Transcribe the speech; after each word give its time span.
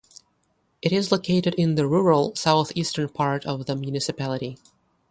It 0.81 0.91
is 0.91 1.11
located 1.11 1.53
in 1.59 1.75
the 1.75 1.85
rural 1.85 2.35
southeastern 2.35 3.07
part 3.09 3.45
of 3.45 3.67
the 3.67 3.75
municipality. 3.75 4.57